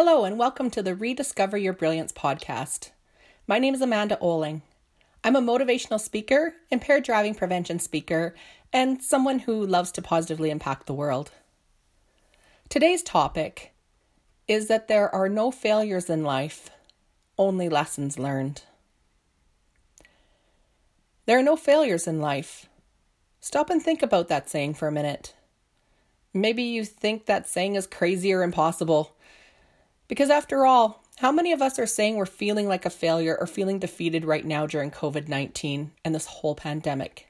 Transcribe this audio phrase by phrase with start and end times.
[0.00, 2.90] Hello, and welcome to the Rediscover Your Brilliance podcast.
[3.48, 4.62] My name is Amanda Oling.
[5.24, 8.36] I'm a motivational speaker, impaired driving prevention speaker,
[8.72, 11.32] and someone who loves to positively impact the world.
[12.68, 13.72] Today's topic
[14.46, 16.70] is that there are no failures in life,
[17.36, 18.62] only lessons learned.
[21.26, 22.68] There are no failures in life.
[23.40, 25.34] Stop and think about that saying for a minute.
[26.32, 29.16] Maybe you think that saying is crazy or impossible.
[30.08, 33.46] Because after all, how many of us are saying we're feeling like a failure or
[33.46, 37.28] feeling defeated right now during COVID 19 and this whole pandemic?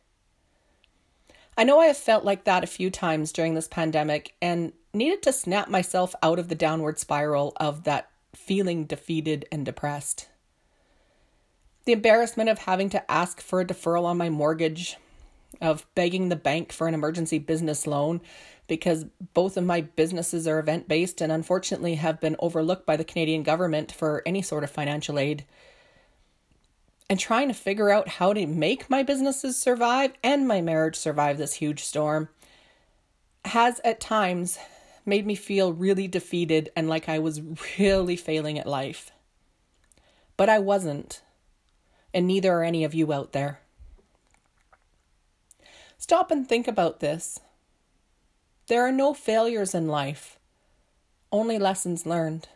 [1.56, 5.22] I know I have felt like that a few times during this pandemic and needed
[5.24, 10.28] to snap myself out of the downward spiral of that feeling defeated and depressed.
[11.84, 14.96] The embarrassment of having to ask for a deferral on my mortgage,
[15.60, 18.20] of begging the bank for an emergency business loan
[18.68, 23.04] because both of my businesses are event based and unfortunately have been overlooked by the
[23.04, 25.44] Canadian government for any sort of financial aid.
[27.10, 31.38] And trying to figure out how to make my businesses survive and my marriage survive
[31.38, 32.28] this huge storm
[33.46, 34.58] has at times
[35.06, 37.40] made me feel really defeated and like I was
[37.78, 39.10] really failing at life.
[40.36, 41.22] But I wasn't,
[42.12, 43.60] and neither are any of you out there.
[45.98, 47.40] Stop and think about this.
[48.68, 50.38] There are no failures in life,
[51.32, 52.48] only lessons learned.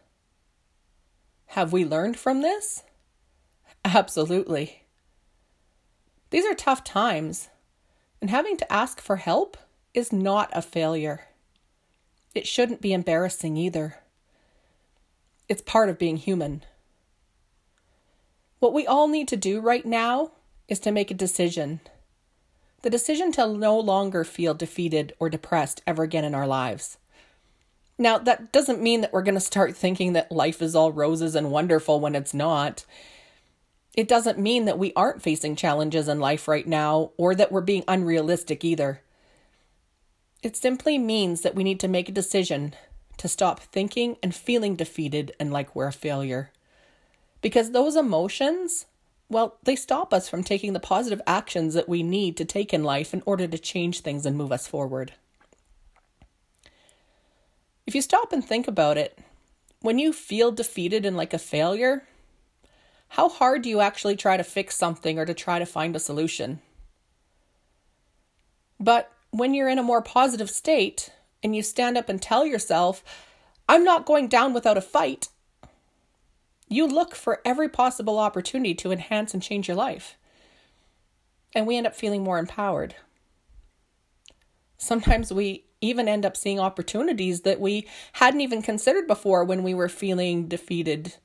[1.47, 2.85] Have we learned from this?
[3.85, 4.85] Absolutely.
[6.31, 7.49] These are tough times,
[8.21, 9.57] and having to ask for help
[9.93, 11.27] is not a failure.
[12.35, 13.97] It shouldn't be embarrassing either.
[15.49, 16.65] It's part of being human.
[18.61, 20.31] What we all need to do right now
[20.69, 21.81] is to make a decision
[22.83, 26.99] the decision to no longer feel defeated or depressed ever again in our lives.
[27.99, 31.35] Now, that doesn't mean that we're going to start thinking that life is all roses
[31.35, 32.85] and wonderful when it's not.
[33.95, 37.61] It doesn't mean that we aren't facing challenges in life right now or that we're
[37.61, 39.03] being unrealistic either.
[40.43, 42.75] It simply means that we need to make a decision
[43.19, 46.51] to stop thinking and feeling defeated and like we're a failure.
[47.41, 48.87] Because those emotions
[49.33, 52.85] well, they stop us from taking the positive actions that we need to take in
[52.85, 55.15] life in order to change things and move us forward.
[57.87, 59.19] If you stop and think about it,
[59.81, 62.05] when you feel defeated and like a failure,
[63.09, 66.01] how hard do you actually try to fix something or to try to find a
[66.01, 66.61] solution?
[68.79, 71.11] But when you're in a more positive state
[71.43, 73.03] and you stand up and tell yourself,
[73.69, 75.29] I'm not going down without a fight,
[76.73, 80.17] you look for every possible opportunity to enhance and change your life.
[81.55, 82.95] And we end up feeling more empowered.
[84.79, 89.75] Sometimes we even end up seeing opportunities that we hadn't even considered before when we
[89.75, 91.17] were feeling defeated.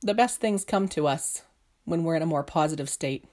[0.00, 1.42] The best things come to us
[1.84, 3.24] when we're in a more positive state.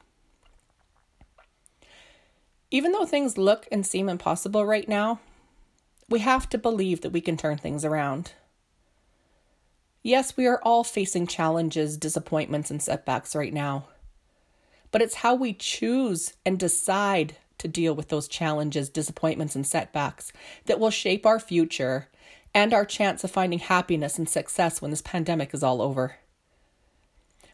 [2.72, 5.19] Even though things look and seem impossible right now,
[6.07, 8.34] we have to believe that we can turn things around.
[10.01, 13.87] Yes, we are all facing challenges, disappointments, and setbacks right now.
[14.91, 20.31] But it's how we choose and decide to deal with those challenges, disappointments, and setbacks
[20.65, 22.07] that will shape our future
[22.53, 26.15] and our chance of finding happiness and success when this pandemic is all over.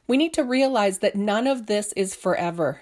[0.07, 2.81] We need to realize that none of this is forever.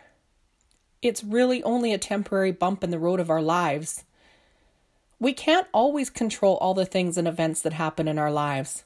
[1.02, 4.04] It's really only a temporary bump in the road of our lives.
[5.20, 8.84] We can't always control all the things and events that happen in our lives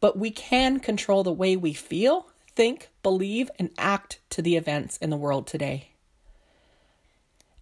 [0.00, 4.96] but we can control the way we feel, think, believe, and act to the events
[4.98, 5.90] in the world today.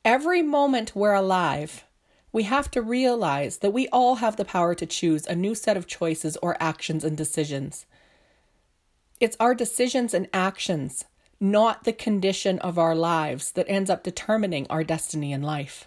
[0.05, 1.85] Every moment we're alive,
[2.33, 5.77] we have to realize that we all have the power to choose a new set
[5.77, 7.87] of choices or actions and decisions.
[9.19, 11.07] It's our decisions and actions,
[11.41, 15.87] not the condition of our lives, that ends up determining our destiny in life.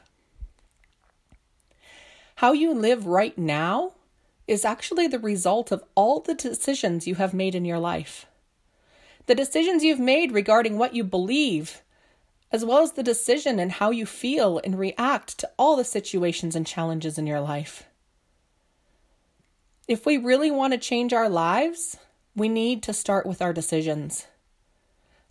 [2.36, 3.94] How you live right now
[4.50, 8.26] is actually the result of all the decisions you have made in your life.
[9.28, 11.84] The decisions you've made regarding what you believe,
[12.52, 16.56] as well as the decision and how you feel and react to all the situations
[16.56, 17.84] and challenges in your life.
[19.88, 21.98] If we really want to change our lives,
[22.36, 24.26] we need to start with our decisions.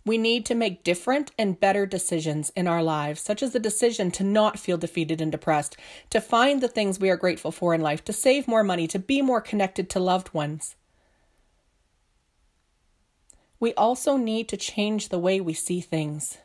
[0.05, 4.11] We need to make different and better decisions in our lives, such as the decision
[4.11, 5.77] to not feel defeated and depressed,
[6.09, 8.99] to find the things we are grateful for in life, to save more money, to
[8.99, 10.75] be more connected to loved ones.
[13.59, 16.37] We also need to change the way we see things.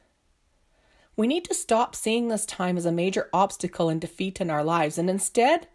[1.17, 4.65] We need to stop seeing this time as a major obstacle and defeat in our
[4.65, 5.69] lives and instead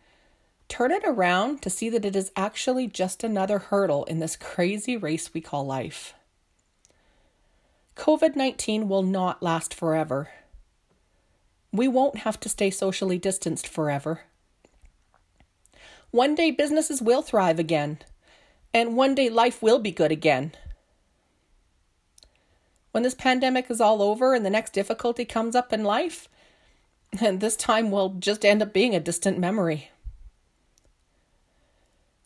[0.68, 4.98] turn it around to see that it is actually just another hurdle in this crazy
[4.98, 6.14] race we call life.
[8.00, 10.30] COVID 19 will not last forever.
[11.74, 14.22] We won't have to stay socially distanced forever.
[16.10, 18.00] One day businesses will thrive again,
[18.74, 20.54] and one day life will be good again.
[22.92, 26.30] When this pandemic is all over and the next difficulty comes up in life,
[27.20, 29.92] and this time will just end up being a distant memory.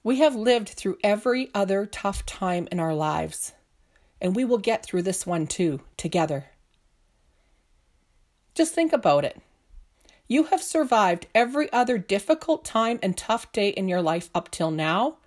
[0.04, 3.54] We have lived through every other tough time in our lives,
[4.24, 6.46] and we will get through this one too, together.
[8.56, 9.42] Just think about it.
[10.30, 14.72] You have survived every other difficult time and tough day in your life up till
[14.72, 15.18] now,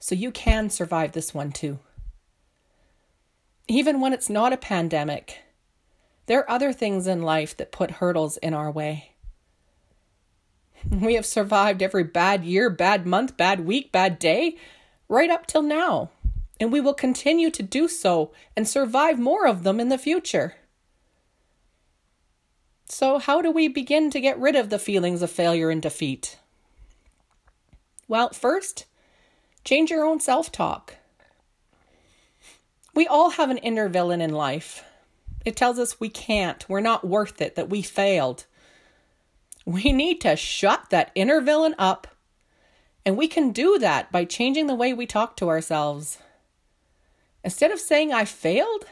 [0.00, 1.78] so you can survive this one too.
[3.68, 5.38] Even when it's not a pandemic,
[6.26, 9.12] there are other things in life that put hurdles in our way.
[10.90, 14.56] We have survived every bad year, bad month, bad week, bad day,
[15.08, 16.10] right up till now.
[16.60, 20.56] And we will continue to do so and survive more of them in the future.
[22.84, 26.38] So, how do we begin to get rid of the feelings of failure and defeat?
[28.08, 28.84] Well, first,
[29.64, 30.96] change your own self talk.
[32.94, 34.84] We all have an inner villain in life.
[35.44, 38.46] It tells us we can't, we're not worth it, that we failed.
[39.64, 42.08] We need to shut that inner villain up,
[43.06, 46.18] and we can do that by changing the way we talk to ourselves.
[47.42, 48.84] Instead of saying I failed,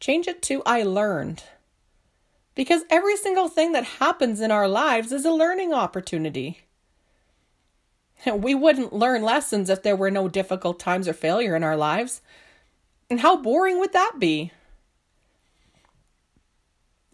[0.00, 1.44] change it to I learned.
[2.54, 6.60] Because every single thing that happens in our lives is a learning opportunity.
[8.34, 12.20] We wouldn't learn lessons if there were no difficult times or failure in our lives.
[13.08, 14.52] And how boring would that be?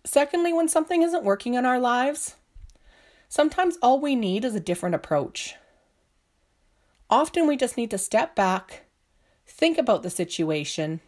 [0.04, 2.36] Secondly, when something isn't working in our lives,
[3.28, 5.56] sometimes all we need is a different approach.
[7.08, 8.83] Often we just need to step back,
[9.64, 11.00] think about the situation,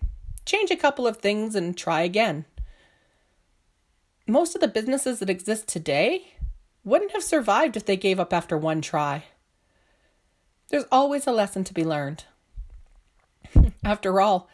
[0.46, 2.46] change a couple of things, and try again
[4.26, 6.32] most of the businesses that exist today
[6.84, 9.24] wouldn't have survived if they gave up after one try.
[10.68, 12.24] There's always a lesson to be learned.
[13.84, 14.48] after all,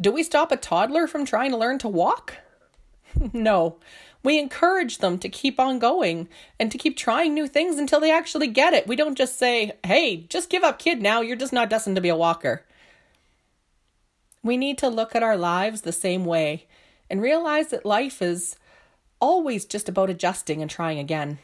[0.00, 2.36] do we stop a toddler from trying to learn to walk?
[3.32, 3.78] no.
[4.22, 6.28] We encourage them to keep on going
[6.58, 8.86] and to keep trying new things until they actually get it.
[8.86, 11.20] We don't just say, hey, just give up, kid, now.
[11.20, 12.64] You're just not destined to be a walker.
[14.42, 16.66] We need to look at our lives the same way
[17.10, 18.56] and realize that life is
[19.20, 21.38] always just about adjusting and trying again.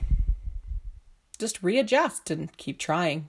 [1.39, 3.29] Just readjust and keep trying.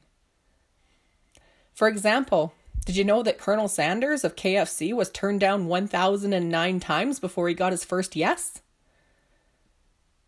[1.74, 2.54] For example,
[2.86, 7.54] did you know that Colonel Sanders of KFC was turned down 1,009 times before he
[7.54, 8.62] got his first yes?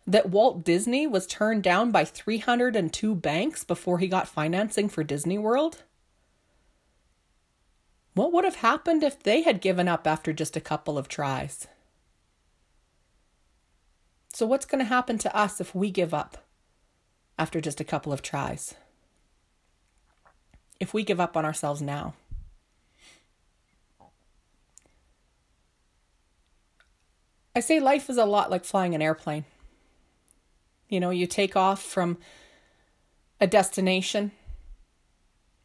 [0.06, 5.38] That Walt Disney was turned down by 302 banks before he got financing for Disney
[5.38, 5.84] World?
[8.20, 11.70] What would have happened if they had given up after just a couple of tries?
[14.34, 16.44] So, what's going to happen to us if we give up
[17.38, 18.76] after just a couple of tries?
[20.82, 22.14] If we give up on ourselves now?
[27.56, 29.46] I say life is a lot like flying an airplane.
[30.90, 32.18] You know, you take off from
[33.40, 34.34] a destination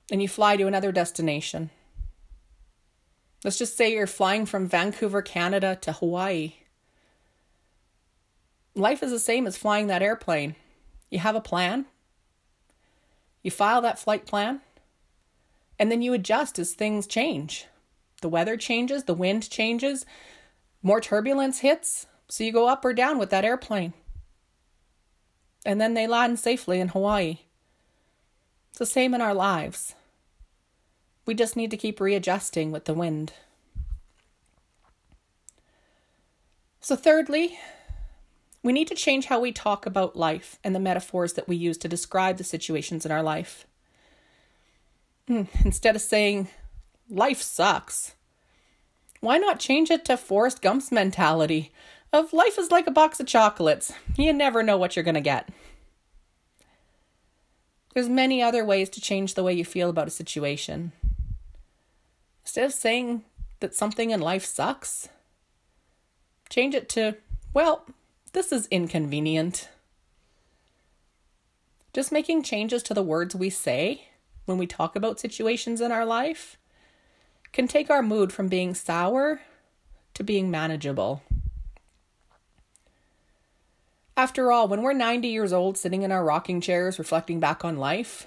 [0.08, 1.70] and you fly to another destination.
[3.44, 6.54] Let's just say you're flying from Vancouver, Canada to Hawaii
[8.74, 10.56] life is the same as flying that airplane.
[11.10, 11.86] You have a plan,
[13.42, 14.60] you file that flight plan,
[15.78, 17.66] and then you adjust as things change.
[18.20, 20.04] The weather changes, the wind changes,
[20.82, 23.92] more turbulence hits, so you go up or down with that airplane.
[25.64, 27.38] And then they land safely in Hawaii.
[28.70, 29.94] It's the same in our lives.
[31.26, 33.32] We just need to keep readjusting with the wind.
[36.80, 37.58] So, thirdly,
[38.62, 41.78] we need to change how we talk about life and the metaphors that we use
[41.78, 43.66] to describe the situations in our life.
[45.26, 46.48] Hmm, instead of saying,
[47.08, 48.14] life sucks,
[49.20, 51.72] why not change it to Forrest Gump's mentality
[52.12, 53.92] of life is like a box of chocolates.
[54.16, 55.48] You never know what you're going to get.
[57.94, 60.92] There's many other ways to change the way you feel about a situation.
[62.44, 63.24] Instead of saying
[63.60, 65.08] that something in life sucks,
[66.50, 67.16] change it to,
[67.54, 67.86] well,
[68.32, 69.70] this is inconvenient.
[71.94, 74.08] Just making changes to the words we say
[74.44, 76.58] when we talk about situations in our life
[77.52, 79.40] can take our mood from being sour
[80.12, 81.22] to being manageable.
[84.16, 87.76] After all, when we're 90 years old sitting in our rocking chairs reflecting back on
[87.76, 88.26] life,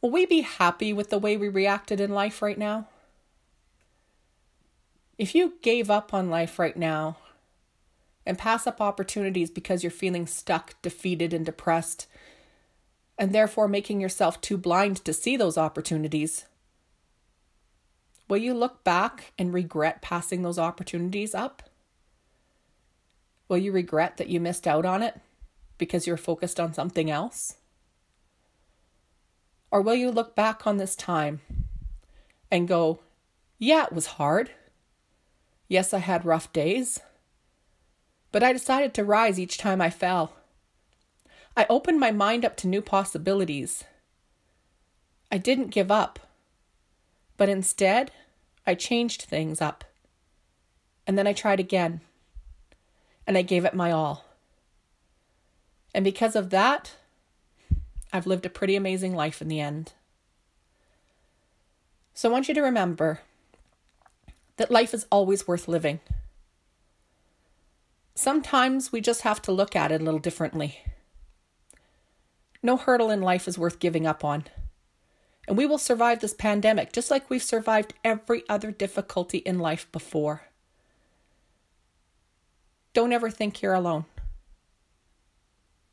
[0.00, 2.88] will we be happy with the way we reacted in life right now?
[5.16, 7.16] If you gave up on life right now
[8.24, 12.06] and pass up opportunities because you're feeling stuck, defeated, and depressed,
[13.18, 16.44] and therefore making yourself too blind to see those opportunities,
[18.28, 21.64] will you look back and regret passing those opportunities up?
[23.48, 25.18] Will you regret that you missed out on it
[25.78, 27.56] because you're focused on something else?
[29.70, 31.40] Or will you look back on this time
[32.50, 33.00] and go,
[33.58, 34.50] yeah, it was hard.
[35.68, 37.00] Yes, I had rough days.
[38.32, 40.32] But I decided to rise each time I fell.
[41.56, 43.84] I opened my mind up to new possibilities.
[45.30, 46.18] I didn't give up,
[47.36, 48.12] but instead,
[48.66, 49.84] I changed things up.
[51.06, 52.00] And then I tried again,
[53.26, 54.24] and I gave it my all.
[55.94, 56.94] And because of that,
[58.12, 59.92] I've lived a pretty amazing life in the end.
[62.14, 63.20] So I want you to remember
[64.56, 66.00] that life is always worth living.
[68.14, 70.80] Sometimes we just have to look at it a little differently.
[72.62, 74.44] No hurdle in life is worth giving up on.
[75.46, 79.90] And we will survive this pandemic just like we've survived every other difficulty in life
[79.92, 80.42] before.
[82.92, 84.06] Don't ever think you're alone.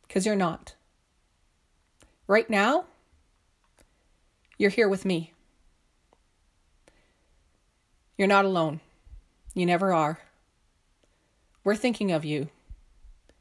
[0.08, 0.74] Because you're not.
[2.28, 2.86] Right now,
[4.58, 5.34] you're here with me.
[8.18, 8.80] You're not alone.
[9.54, 10.20] You never are.
[11.64, 12.50] We're thinking of you.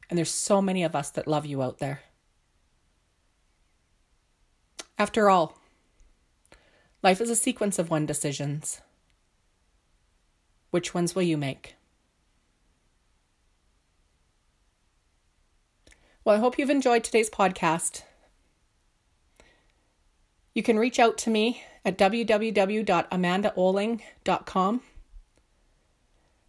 [0.09, 2.01] And there's so many of us that love you out there.
[4.97, 5.57] After all,
[7.01, 8.81] life is a sequence of one decisions.
[10.69, 11.75] Which ones will you make?
[16.23, 18.03] Well, I hope you've enjoyed today's podcast.
[20.55, 24.81] You can reach out to me at www.amandaoling.com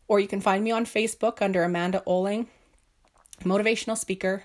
[0.09, 2.47] or you can find me on Facebook under Amanda Oling,
[3.43, 4.45] motivational speaker,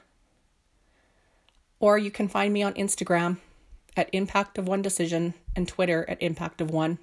[1.80, 3.38] or you can find me on Instagram
[3.96, 6.98] at Impact of One Decision and Twitter at Impact of One.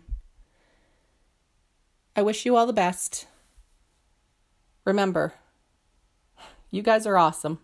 [2.16, 3.28] I wish you all the best.
[4.84, 5.34] Remember,
[6.72, 7.60] you guys are awesome.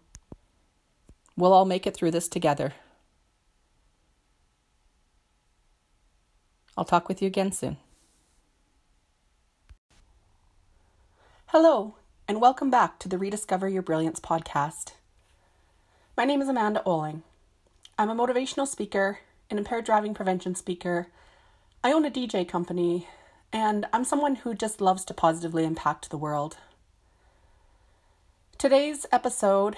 [1.37, 2.75] We'll all make it through this together.
[6.77, 7.77] I'll talk with you again soon.
[11.47, 11.95] Hello,
[12.27, 14.95] and welcome back to the Rediscover Your Brilliance podcast.
[16.17, 17.23] My name is Amanda Oling.
[17.97, 21.07] I'm a motivational speaker, an impaired driving prevention speaker.
[21.85, 23.07] I own a DJ company,
[23.53, 26.57] and I'm someone who just loves to positively impact the world.
[28.59, 29.77] Today's episode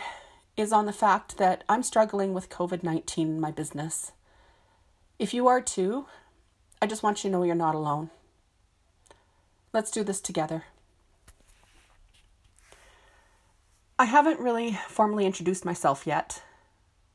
[0.56, 4.12] is on the fact that I'm struggling with COVID 19 in my business.
[5.18, 6.06] If you are too,
[6.86, 8.10] I just want you to know you're not alone.
[9.72, 10.66] Let's do this together.
[13.98, 16.44] I haven't really formally introduced myself yet.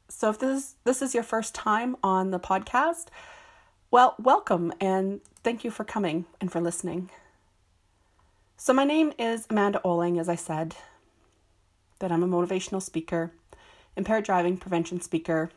[0.10, 3.06] So if this is, this is your first time on the podcast,
[3.92, 7.10] well, welcome and thank you for coming and for listening.
[8.58, 10.76] So my name is Amanda Oling, as I said,
[12.00, 13.32] that I'm a motivational speaker,
[13.96, 15.50] impaired driving prevention speaker,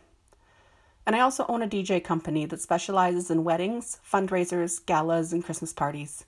[1.06, 5.72] and I also own a DJ company that specializes in weddings, fundraisers, galas, and Christmas
[5.72, 6.24] parties.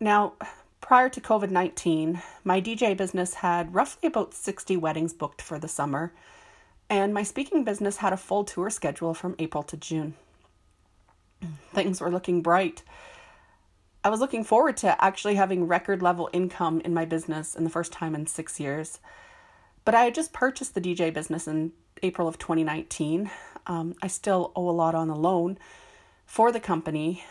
[0.00, 0.34] Now,
[0.80, 5.68] prior to COVID 19, my DJ business had roughly about 60 weddings booked for the
[5.68, 6.12] summer,
[6.90, 10.14] and my speaking business had a full tour schedule from April to June.
[11.72, 12.82] Things were looking bright.
[14.04, 17.70] I was looking forward to actually having record level income in my business in the
[17.70, 19.00] first time in six years.
[19.84, 23.30] But I had just purchased the DJ business in April of 2019,
[23.66, 25.58] um, I still owe a lot on the loan
[26.26, 27.24] for the company,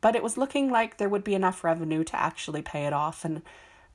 [0.00, 3.24] but it was looking like there would be enough revenue to actually pay it off.
[3.24, 3.42] And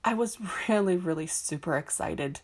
[0.04, 0.38] I was
[0.70, 2.42] really, really super excited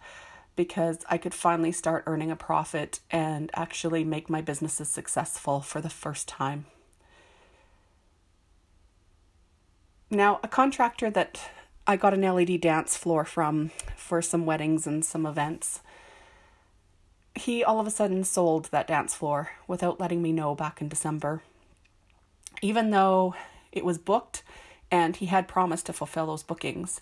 [0.56, 5.82] because I could finally start earning a profit and actually make my businesses successful for
[5.82, 6.66] the first time.
[10.12, 11.50] Now, a contractor that
[11.88, 15.82] I got an LED dance floor from for some weddings and some events
[17.36, 20.88] he all of a sudden sold that dance floor without letting me know back in
[20.88, 21.42] December.
[22.62, 23.36] Even though
[23.72, 24.44] it was booked
[24.92, 27.02] and he had promised to fulfill those bookings,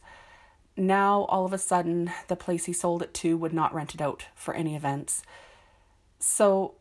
[0.78, 4.02] now all of a sudden the place he sold it to would not rent it
[4.02, 5.22] out for any events.
[6.20, 6.76] So,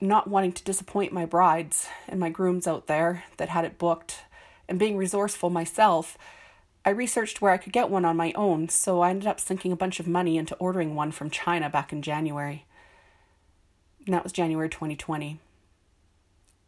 [0.00, 4.20] not wanting to disappoint my brides and my grooms out there that had it booked,
[4.66, 6.16] and being resourceful myself,
[6.84, 9.72] I researched where I could get one on my own, so I ended up sinking
[9.72, 12.64] a bunch of money into ordering one from China back in January
[14.10, 15.38] and that was January 2020.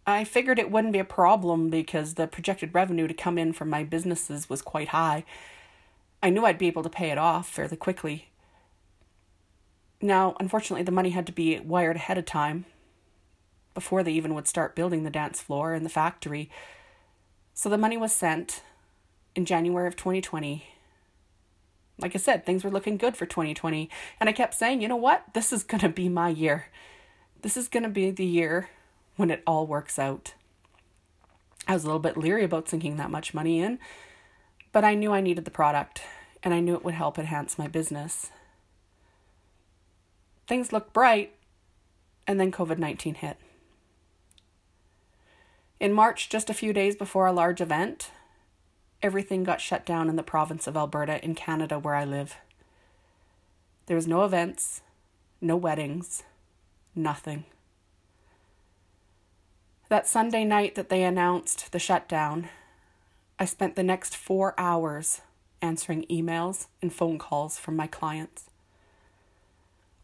[0.06, 3.68] I figured it wouldn't be a problem because the projected revenue to come in from
[3.68, 5.24] my businesses was quite high.
[6.22, 8.28] I knew I'd be able to pay it off fairly quickly.
[10.00, 12.64] Now, unfortunately, the money had to be wired ahead of time
[13.74, 16.48] before they even would start building the dance floor and the factory.
[17.54, 18.62] So the money was sent
[19.34, 20.64] in January of 2020.
[21.98, 23.90] Like I said, things were looking good for 2020.
[24.20, 25.24] And I kept saying, you know what?
[25.34, 26.66] This is going to be my year.
[27.42, 28.70] This is going to be the year
[29.16, 30.34] when it all works out.
[31.66, 33.80] I was a little bit leery about sinking that much money in,
[34.70, 36.02] but I knew I needed the product
[36.42, 38.30] and I knew it would help enhance my business.
[40.46, 41.34] Things looked bright,
[42.26, 43.36] and then COVID 19 hit.
[45.78, 48.10] In March, just a few days before a large event,
[49.02, 52.36] everything got shut down in the province of Alberta in Canada, where I live.
[53.86, 54.80] There was no events,
[55.40, 56.22] no weddings,
[56.94, 57.44] nothing.
[59.88, 62.48] That Sunday night that they announced the shutdown,
[63.38, 65.20] I spent the next four hours
[65.60, 68.50] answering emails and phone calls from my clients.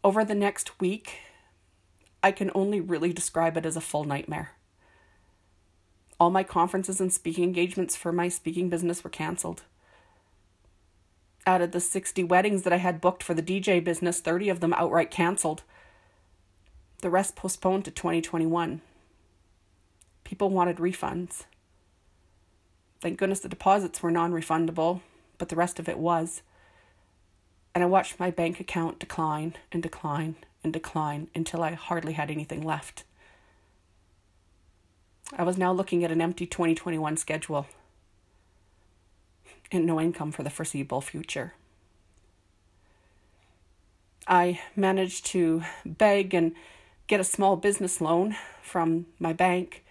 [0.03, 1.19] Over the next week,
[2.21, 4.51] I can only really describe it as a full nightmare.
[6.19, 9.63] All my conferences and speaking engagements for my speaking business were canceled.
[11.47, 14.59] Out of the 60 weddings that I had booked for the DJ business, 30 of
[14.59, 15.63] them outright canceled.
[17.01, 18.81] The rest postponed to 2021.
[20.23, 21.45] People wanted refunds.
[23.01, 25.01] Thank goodness the deposits were non refundable,
[25.37, 26.41] but the rest of it was.
[27.73, 32.29] And I watched my bank account decline and decline and decline until I hardly had
[32.29, 33.05] anything left.
[35.37, 37.67] I was now looking at an empty 2021 schedule
[39.71, 41.53] and no income for the foreseeable future.
[44.27, 46.53] I managed to beg and
[47.09, 49.83] get a small business loan from my bank,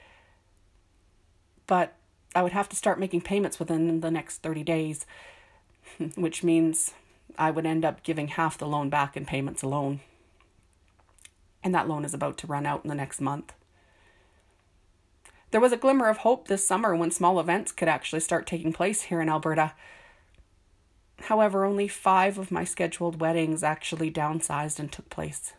[1.67, 1.95] but
[2.35, 5.05] I would have to start making payments within the next 30 days,
[6.15, 6.95] which means
[7.37, 10.01] I would end up giving half the loan back in payments alone.
[11.63, 13.53] And that loan is about to run out in the next month.
[15.51, 18.73] There was a glimmer of hope this summer when small events could actually start taking
[18.73, 19.73] place here in Alberta.
[21.23, 25.55] However, only five of my scheduled weddings actually downsized and took place.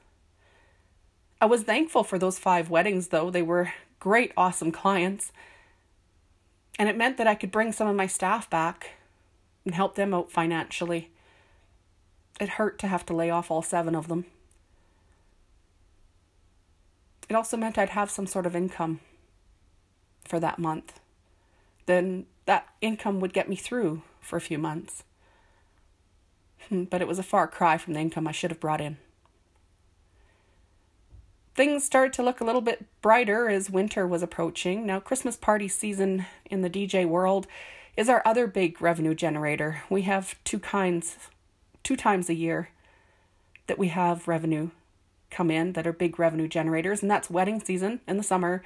[1.42, 3.30] I was thankful for those five weddings, though.
[3.30, 5.32] They were great, awesome clients.
[6.78, 8.92] And it meant that I could bring some of my staff back
[9.66, 11.12] and help them out financially.
[12.40, 14.26] It hurt to have to lay off all seven of them.
[17.30, 19.02] It also meant I'd have some sort of income
[20.28, 21.00] for that month,
[21.86, 25.04] then that income would get me through for a few months.
[26.68, 28.98] Hmm, but it was a far cry from the income I should have brought in.
[31.60, 34.86] Things started to look a little bit brighter as winter was approaching.
[34.86, 37.48] Now, Christmas party season in the DJ world
[37.98, 39.84] is our other big revenue generator.
[39.90, 41.18] We have two kinds,
[41.84, 42.70] two times a year
[43.68, 44.70] that we have revenue
[45.32, 48.64] come in that are big revenue generators, and that's wedding season in the summer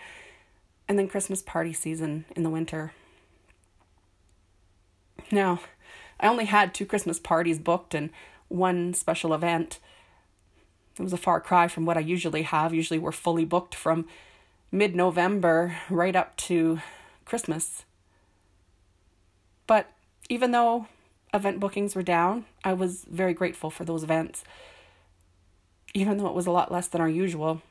[0.88, 2.94] and then Christmas party season in the winter.
[5.32, 5.62] Now,
[6.20, 8.12] I only had two Christmas parties booked and
[8.50, 9.80] one special event.
[10.98, 12.74] It was a far cry from what I usually have.
[12.74, 14.06] Usually, we're fully booked from
[14.72, 16.80] mid November right up to
[17.26, 17.86] Christmas.
[19.66, 19.92] But
[20.30, 20.88] even though
[21.34, 24.44] event bookings were down, I was very grateful for those events,
[25.94, 27.62] even though it was a lot less than our usual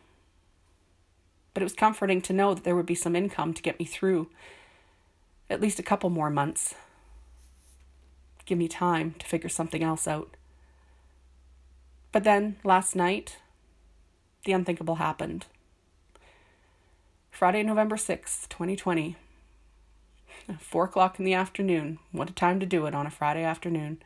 [1.55, 3.85] but it was comforting to know that there would be some income to get me
[3.85, 4.29] through
[5.51, 6.75] at least a couple more months.
[8.47, 10.37] Give me time to figure something else out.
[12.13, 13.39] But then, last night,
[14.45, 15.47] the unthinkable happened.
[17.31, 19.17] Friday, November 6th, 2020.
[20.59, 21.99] Four o'clock in the afternoon.
[22.13, 24.03] What a time to do it on a Friday afternoon.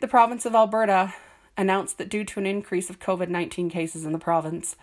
[0.00, 1.14] The province of Alberta
[1.58, 4.76] announced that due to an increase of COVID 19 cases in the province,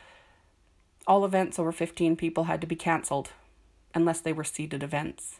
[1.08, 3.32] all events over 15 people had to be cancelled
[3.96, 5.39] unless they were seated events.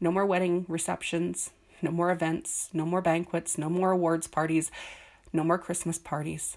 [0.00, 1.50] No more wedding receptions,
[1.80, 4.70] no more events, no more banquets, no more awards parties,
[5.32, 6.56] no more Christmas parties.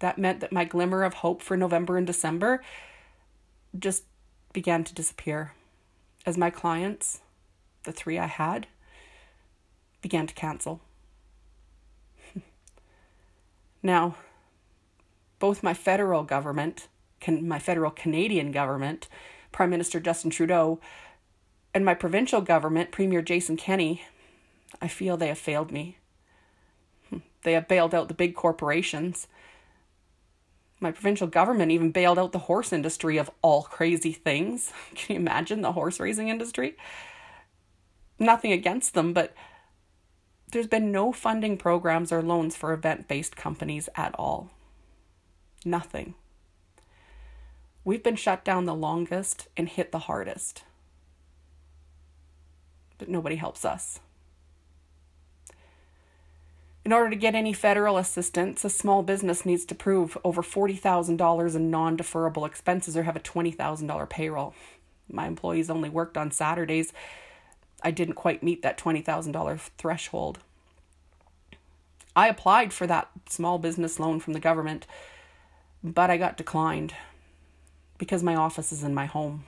[0.00, 2.62] That meant that my glimmer of hope for November and December
[3.78, 4.04] just
[4.52, 5.52] began to disappear
[6.26, 7.20] as my clients,
[7.84, 8.66] the three I had,
[10.02, 10.80] began to cancel.
[13.82, 14.16] now,
[15.38, 16.88] both my federal government,
[17.20, 19.08] can, my federal Canadian government,
[19.52, 20.80] Prime Minister Justin Trudeau,
[21.72, 24.02] and my provincial government, Premier Jason Kenney,
[24.80, 25.98] I feel they have failed me.
[27.42, 29.26] They have bailed out the big corporations.
[30.80, 34.72] My provincial government even bailed out the horse industry of all crazy things.
[34.94, 36.76] Can you imagine the horse raising industry?
[38.18, 39.34] Nothing against them, but
[40.52, 44.50] there's been no funding programs or loans for event based companies at all.
[45.64, 46.14] Nothing.
[47.84, 50.64] We've been shut down the longest and hit the hardest.
[52.98, 54.00] But nobody helps us.
[56.84, 61.54] In order to get any federal assistance, a small business needs to prove over $40,000
[61.54, 64.54] in non deferrable expenses or have a $20,000 payroll.
[65.12, 66.92] My employees only worked on Saturdays.
[67.82, 70.38] I didn't quite meet that $20,000 threshold.
[72.16, 74.86] I applied for that small business loan from the government,
[75.84, 76.94] but I got declined
[77.98, 79.44] because my office is in my home.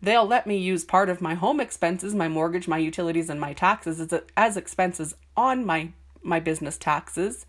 [0.00, 3.52] They'll let me use part of my home expenses, my mortgage, my utilities, and my
[3.52, 5.90] taxes as, as expenses on my,
[6.22, 7.46] my business taxes.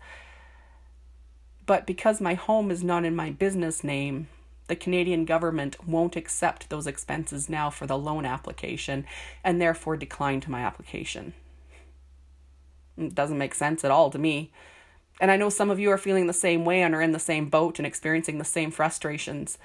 [1.64, 4.28] But because my home is not in my business name,
[4.66, 9.04] the Canadian government won't accept those expenses now for the loan application
[9.44, 11.32] and therefore decline to my application.
[12.96, 14.50] It doesn't make sense at all to me.
[15.20, 17.18] And I know some of you are feeling the same way and are in the
[17.18, 19.58] same boat and experiencing the same frustrations.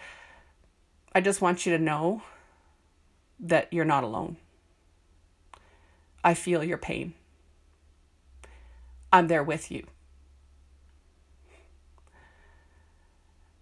[1.13, 2.21] I just want you to know
[3.39, 4.37] that you're not alone.
[6.23, 7.13] I feel your pain.
[9.11, 9.85] I'm there with you.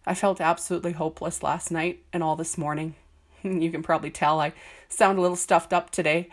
[0.05, 2.95] I felt absolutely hopeless last night and all this morning.
[3.43, 4.53] You can probably tell I
[4.88, 6.29] sound a little stuffed up today.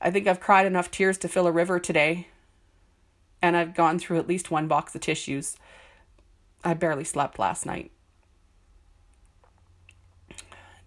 [0.00, 2.28] I think I've cried enough tears to fill a river today.
[3.42, 5.56] And I've gone through at least one box of tissues.
[6.62, 7.90] I barely slept last night.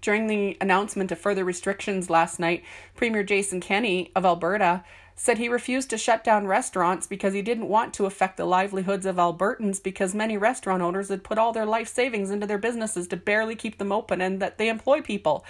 [0.05, 2.63] During the announcement of further restrictions last night,
[2.93, 4.83] Premier Jason Kenney of Alberta
[5.15, 9.07] said he refused to shut down restaurants because he didn't want to affect the livelihoods
[9.07, 13.07] of Albertans because many restaurant owners had put all their life savings into their businesses
[13.07, 15.43] to barely keep them open and that they employ people.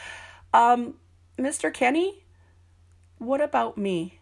[0.53, 0.93] Um,
[1.37, 1.73] Mr.
[1.73, 2.23] Kenney,
[3.17, 4.19] what about me?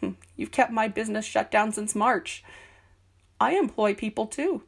[0.00, 2.42] Hmm, you've kept my business shut down since March.
[3.38, 4.62] I employ people too.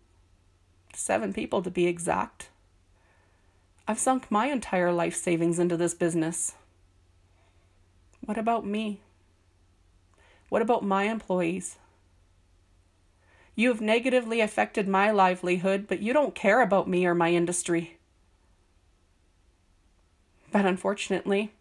[0.93, 2.51] Seven people to be exact.
[3.91, 6.53] I've sunk my entire life savings into this business.
[8.23, 9.01] What about me?
[10.51, 11.79] What about my employees?
[13.55, 17.97] You have negatively affected my livelihood, but you don't care about me or my industry.
[20.53, 21.55] But unfortunately,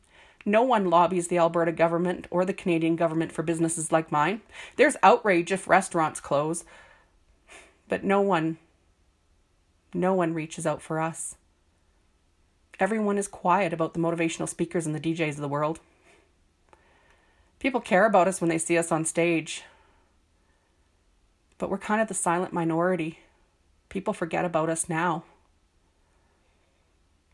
[0.45, 4.41] no one lobbies the Alberta government or the Canadian government for businesses like mine.
[4.75, 6.65] There's outrage if restaurants close,
[7.87, 8.57] but no one,
[9.93, 11.37] no one reaches out for us.
[12.79, 15.79] Everyone is quiet about the motivational speakers and the DJs of the world.
[17.59, 19.63] People care about us when they see us on stage,
[21.57, 23.19] but we're kind of the silent minority.
[23.89, 25.23] People forget about us now.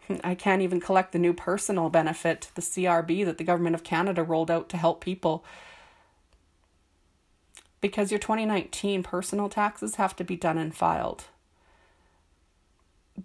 [0.23, 4.23] I can't even collect the new personal benefit, the CRB, that the Government of Canada
[4.23, 5.43] rolled out to help people.
[7.81, 11.25] Because your 2019 personal taxes have to be done and filed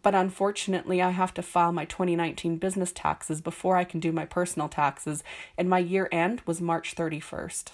[0.02, 4.26] but unfortunately, I have to file my 2019 business taxes before I can do my
[4.26, 5.24] personal taxes,
[5.56, 7.68] and my year end was March 31st,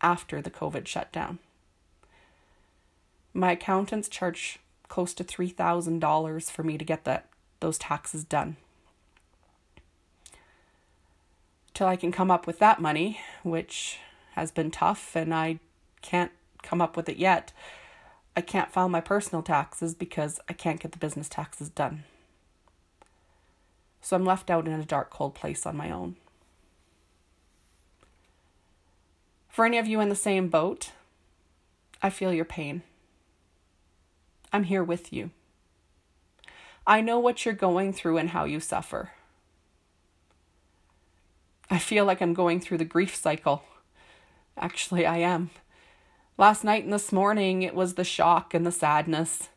[0.00, 1.38] after the COVID shutdown.
[3.32, 7.26] My accountants charge close to $3,000 for me to get that
[7.58, 8.56] those taxes done.
[11.72, 13.98] Till I can come up with that money, which
[14.32, 15.58] has been tough and I
[16.02, 16.30] can't
[16.62, 17.52] come up with it yet
[18.36, 22.04] I can't file my personal taxes because I can't get the business taxes done.
[24.00, 26.16] So I'm left out in a dark, cold place on my own.
[29.48, 30.90] For any of you in the same boat,
[32.02, 32.82] I feel your pain.
[34.52, 35.30] I'm here with you.
[36.86, 39.12] I know what you're going through and how you suffer.
[41.70, 43.62] I feel like I'm going through the grief cycle.
[44.58, 45.50] Actually, I am.
[46.36, 49.50] Last night and this morning, it was the shock and the sadness.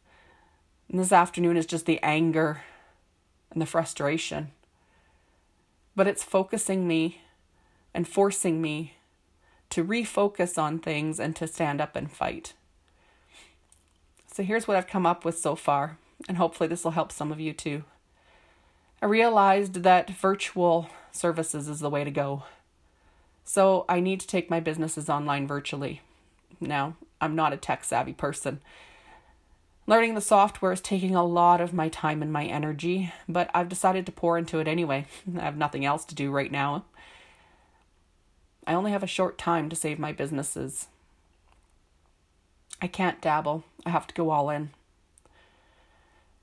[0.90, 2.62] And this afternoon is just the anger
[3.50, 4.52] and the frustration.
[5.96, 7.22] But it's focusing me
[7.96, 8.94] and forcing me
[9.72, 12.54] to refocus on things and to stand up and fight.
[14.32, 17.32] So here's what I've come up with so far, and hopefully this will help some
[17.32, 17.86] of you too.
[19.02, 22.44] I realized that virtual services is the way to go.
[23.44, 26.02] So I need to take my businesses online virtually.
[26.60, 28.62] Now, I'm not a tech savvy person.
[29.86, 33.70] Learning the software is taking a lot of my time and my energy, but I've
[33.70, 35.06] decided to pour into it anyway.
[35.38, 36.84] I have nothing else to do right now.
[38.66, 40.88] I only have a short time to save my businesses.
[42.82, 43.64] I can't dabble.
[43.86, 44.72] I have to go all in.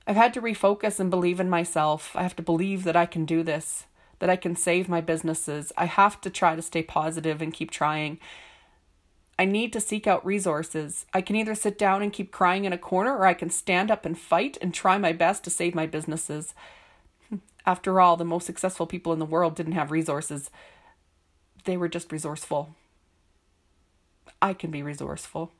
[0.06, 2.12] I've had to refocus and believe in myself.
[2.14, 3.84] I have to believe that I can do this,
[4.18, 5.70] that I can save my businesses.
[5.76, 8.18] I have to try to stay positive and keep trying.
[9.38, 11.06] I need to seek out resources.
[11.12, 13.90] I can either sit down and keep crying in a corner, or I can stand
[13.90, 16.54] up and fight and try my best to save my businesses.
[17.66, 20.50] After all, the most successful people in the world didn't have resources,
[21.64, 22.74] they were just resourceful.
[24.40, 25.50] I can be resourceful.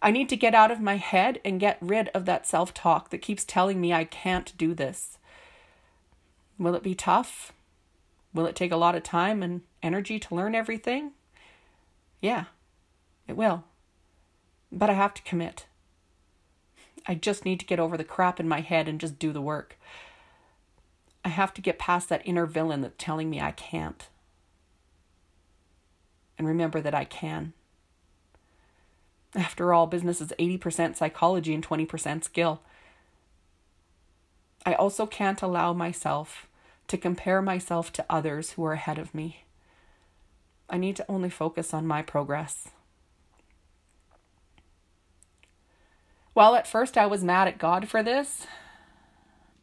[0.00, 3.10] I need to get out of my head and get rid of that self talk
[3.10, 5.18] that keeps telling me I can't do this.
[6.58, 7.52] Will it be tough?
[8.32, 11.12] Will it take a lot of time and energy to learn everything?
[12.22, 12.44] Yeah,
[13.28, 13.64] it will.
[14.70, 15.66] But I have to commit.
[17.06, 19.42] I just need to get over the crap in my head and just do the
[19.42, 19.76] work.
[21.24, 24.08] I have to get past that inner villain that's telling me I can't.
[26.38, 27.52] And remember that I can.
[29.34, 32.60] After all, business is 80% psychology and 20% skill.
[34.64, 36.46] I also can't allow myself
[36.88, 39.44] to compare myself to others who are ahead of me.
[40.72, 42.70] I need to only focus on my progress.
[46.32, 48.46] While at first I was mad at God for this,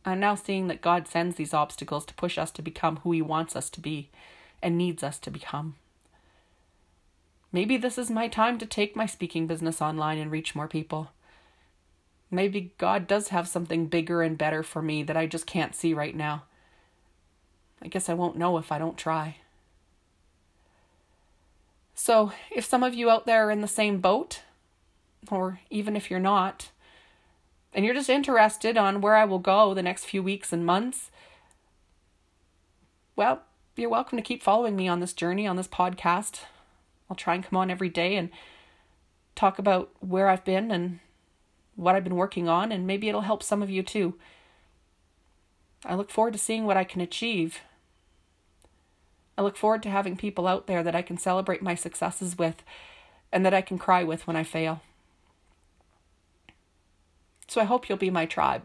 [0.06, 3.24] I'm now seeing that God sends these obstacles to push us to become who He
[3.24, 4.12] wants us to be
[4.62, 5.78] and needs us to become.
[7.52, 11.10] Maybe this is my time to take my speaking business online and reach more people.
[12.30, 15.96] Maybe God does have something bigger and better for me that I just can't see
[15.96, 16.44] right now.
[17.82, 19.38] I guess I won't know if I don't try.
[22.02, 24.44] So, if some of you out there are in the same boat,
[25.30, 26.72] or even if you're not,
[27.74, 31.12] and you're just interested on where I will go the next few weeks and months,
[33.18, 33.42] well,
[33.76, 36.44] you're welcome to keep following me on this journey, on this podcast.
[37.10, 38.30] I'll try and come on every day and
[39.36, 41.02] talk about where I've been and
[41.76, 44.16] what I've been working on, and maybe it'll help some of you too.
[45.84, 47.60] I look forward to seeing what I can achieve
[49.40, 52.62] I look forward to having people out there that I can celebrate my successes with
[53.32, 54.82] and that I can cry with when I fail.
[57.48, 58.64] So I hope you'll be my tribe.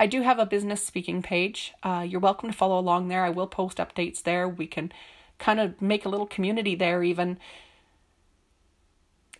[0.00, 1.72] I do have a business speaking page.
[1.84, 3.22] Uh, you're welcome to follow along there.
[3.24, 4.48] I will post updates there.
[4.48, 4.90] We can
[5.38, 7.38] kind of make a little community there, even.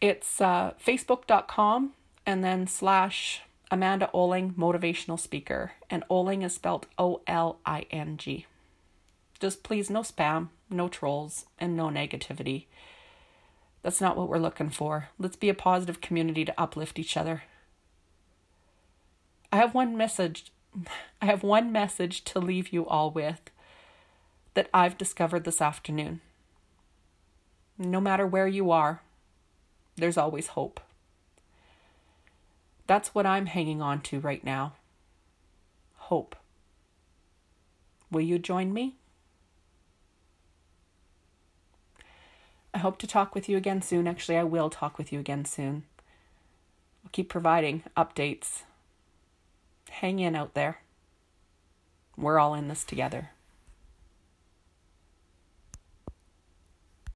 [0.01, 5.73] It's uh, facebook.com and then slash Amanda Oling, motivational speaker.
[5.91, 8.47] And Oling is spelled O L I N G.
[9.41, 12.67] Just please, no spam, no trolls, and no negativity.
[13.83, 15.09] That's not what we're looking for.
[15.19, 17.45] Let's be a positive community to uplift each other.
[19.53, 20.53] I have one message.
[21.23, 23.51] I have one message to leave you all with
[24.55, 26.21] that I've discovered this afternoon.
[27.79, 29.03] No matter where you are,
[29.97, 30.81] there's always hope.
[32.89, 34.73] That's what I'm hanging on to right now.
[35.97, 36.35] Hope.
[38.11, 38.97] Will you join me?
[42.79, 44.07] I hope to talk with you again soon.
[44.07, 45.83] Actually, I will talk with you again soon.
[47.05, 48.63] I'll keep providing updates.
[49.91, 50.79] Hang in out there.
[52.17, 53.31] We're all in this together.